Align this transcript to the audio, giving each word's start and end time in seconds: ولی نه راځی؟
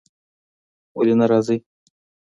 ولی 0.97 1.13
نه 1.19 1.25
راځی؟ 1.31 1.57